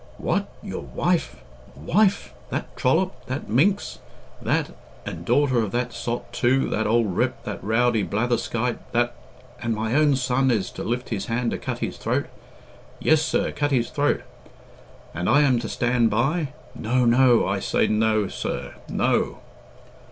[0.17, 0.51] "What?
[0.63, 1.43] Your wife?
[1.75, 2.33] Wife?
[2.49, 3.23] That trollop!
[3.27, 3.99] that minx!
[4.41, 4.71] that
[5.05, 9.13] and daughter of that sot, too, that old rip, that rowdy blatherskite that
[9.61, 12.25] And my own son is to lift his hand to cut his throat!
[12.99, 14.23] Yes, sir, cut his throat
[15.13, 16.47] And I am to stand by!
[16.73, 17.47] No, no!
[17.47, 19.37] I say no, sir, no!"